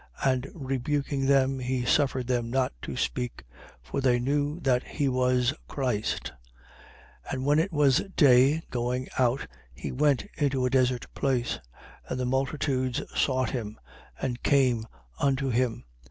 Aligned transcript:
And 0.25 0.47
rebuking 0.55 1.27
them 1.27 1.59
he 1.59 1.85
suffered 1.85 2.25
them 2.25 2.49
not 2.49 2.73
to 2.81 2.97
speak; 2.97 3.43
for 3.83 4.01
they 4.01 4.17
knew 4.17 4.59
that 4.61 4.83
he 4.83 5.07
was 5.07 5.53
Christ. 5.67 6.31
4:42. 7.27 7.31
And 7.33 7.45
when 7.45 7.59
it 7.59 7.71
was 7.71 7.97
day, 8.17 8.63
going 8.71 9.09
out 9.19 9.45
he 9.75 9.91
went 9.91 10.25
into 10.37 10.65
a 10.65 10.71
desert 10.71 11.05
place: 11.13 11.59
and 12.09 12.19
the 12.19 12.25
multitudes 12.25 13.03
sought 13.15 13.51
him, 13.51 13.79
and 14.19 14.41
came 14.41 14.87
unto 15.19 15.51
him. 15.51 15.83